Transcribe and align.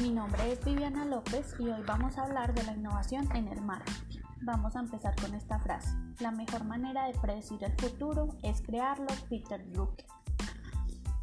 Mi 0.00 0.10
nombre 0.10 0.52
es 0.52 0.64
Viviana 0.64 1.04
López 1.04 1.56
y 1.58 1.64
hoy 1.64 1.82
vamos 1.84 2.16
a 2.18 2.22
hablar 2.22 2.54
de 2.54 2.62
la 2.62 2.74
innovación 2.74 3.28
en 3.34 3.48
el 3.48 3.60
marketing. 3.60 4.20
Vamos 4.42 4.76
a 4.76 4.78
empezar 4.78 5.16
con 5.20 5.34
esta 5.34 5.58
frase. 5.58 5.90
La 6.20 6.30
mejor 6.30 6.62
manera 6.62 7.06
de 7.06 7.18
predecir 7.18 7.64
el 7.64 7.72
futuro 7.72 8.28
es 8.44 8.62
crearlo, 8.62 9.08
Peter 9.28 9.60
Drucker. 9.72 10.06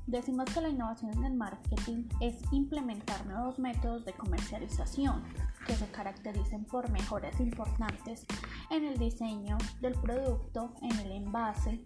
Decimos 0.08 0.54
que 0.54 0.60
la 0.60 0.68
innovación 0.68 1.14
en 1.14 1.24
el 1.24 1.36
marketing 1.36 2.10
es 2.20 2.36
implementar 2.52 3.26
nuevos 3.26 3.60
métodos 3.60 4.04
de 4.04 4.12
comercialización 4.12 5.24
que 5.66 5.76
se 5.76 5.90
caractericen 5.92 6.66
por 6.66 6.92
mejoras 6.92 7.40
importantes 7.40 8.26
en 8.72 8.84
el 8.84 8.98
diseño 8.98 9.58
del 9.80 9.94
producto, 9.94 10.74
en 10.82 11.00
el 11.00 11.14
envase, 11.14 11.82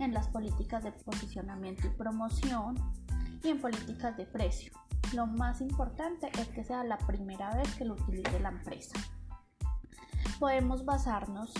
en 0.00 0.12
las 0.12 0.28
políticas 0.28 0.84
de 0.84 0.92
posicionamiento 0.92 1.86
y 1.86 1.90
promoción 1.90 2.74
y 3.42 3.48
en 3.48 3.58
políticas 3.58 4.18
de 4.18 4.26
precio 4.26 4.70
lo 5.12 5.26
más 5.26 5.60
importante 5.60 6.30
es 6.38 6.48
que 6.48 6.64
sea 6.64 6.84
la 6.84 6.98
primera 6.98 7.54
vez 7.56 7.74
que 7.74 7.84
lo 7.84 7.94
utilice 7.94 8.40
la 8.40 8.50
empresa. 8.50 8.98
Podemos 10.38 10.84
basarnos 10.84 11.52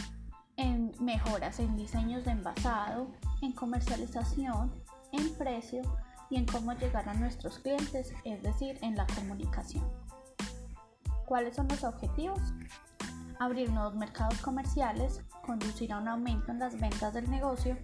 en 0.56 0.92
mejoras 1.00 1.60
en 1.60 1.76
diseños 1.76 2.24
de 2.24 2.32
envasado, 2.32 3.08
en 3.42 3.52
comercialización, 3.52 4.72
en 5.12 5.34
precio 5.34 5.82
y 6.30 6.36
en 6.36 6.46
cómo 6.46 6.72
llegar 6.72 7.08
a 7.08 7.14
nuestros 7.14 7.58
clientes, 7.58 8.12
es 8.24 8.42
decir, 8.42 8.78
en 8.82 8.96
la 8.96 9.06
comunicación. 9.14 9.84
¿Cuáles 11.26 11.56
son 11.56 11.68
los 11.68 11.84
objetivos? 11.84 12.40
Abrir 13.38 13.70
nuevos 13.70 13.94
mercados 13.96 14.40
comerciales, 14.40 15.22
conducir 15.44 15.92
a 15.92 15.98
un 15.98 16.08
aumento 16.08 16.50
en 16.50 16.58
las 16.58 16.78
ventas 16.78 17.12
del 17.12 17.30
negocio 17.30 17.76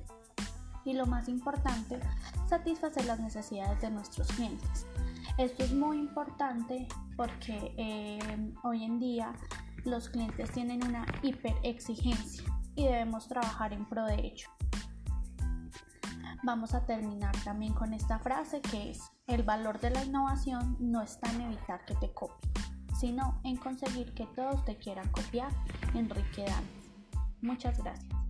y 0.84 0.94
lo 0.94 1.06
más 1.06 1.28
importante, 1.28 2.00
satisfacer 2.48 3.04
las 3.04 3.20
necesidades 3.20 3.80
de 3.80 3.90
nuestros 3.90 4.28
clientes. 4.28 4.86
Esto 5.38 5.64
es 5.64 5.72
muy 5.72 5.98
importante 5.98 6.86
porque 7.16 7.74
eh, 7.78 8.18
hoy 8.64 8.84
en 8.84 8.98
día 8.98 9.32
los 9.84 10.08
clientes 10.10 10.50
tienen 10.52 10.86
una 10.86 11.06
hiper 11.22 11.54
exigencia 11.62 12.44
y 12.74 12.84
debemos 12.84 13.28
trabajar 13.28 13.72
en 13.72 13.84
pro 13.86 14.04
de 14.04 14.14
ello. 14.14 14.48
Vamos 16.44 16.74
a 16.74 16.84
terminar 16.84 17.34
también 17.44 17.72
con 17.72 17.94
esta 17.94 18.18
frase 18.18 18.60
que 18.60 18.90
es, 18.90 19.00
el 19.26 19.42
valor 19.42 19.80
de 19.80 19.90
la 19.90 20.04
innovación 20.04 20.76
no 20.80 21.00
está 21.00 21.30
en 21.32 21.42
evitar 21.42 21.84
que 21.84 21.94
te 21.94 22.12
copien, 22.12 22.52
sino 22.98 23.40
en 23.44 23.56
conseguir 23.56 24.12
que 24.14 24.26
todos 24.26 24.64
te 24.64 24.76
quieran 24.76 25.08
copiar, 25.12 25.52
Enrique 25.94 26.44
Danes. 26.44 26.90
Muchas 27.40 27.78
gracias. 27.78 28.21